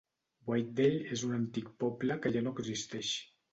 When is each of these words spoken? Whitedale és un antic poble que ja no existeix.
Whitedale 0.51 1.11
és 1.17 1.25
un 1.27 1.35
antic 1.37 1.71
poble 1.85 2.19
que 2.25 2.35
ja 2.39 2.45
no 2.49 2.57
existeix. 2.59 3.15